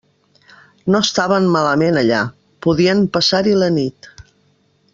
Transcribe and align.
No 0.93 1.01
estaven 1.07 1.49
malament 1.55 1.99
allà; 2.01 2.23
podien 2.67 3.05
passar-hi 3.19 3.55
la 3.65 3.69
nit. 3.77 4.11